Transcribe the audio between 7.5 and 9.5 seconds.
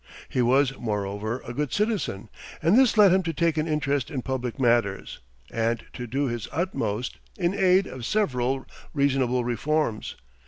aid of several reasonable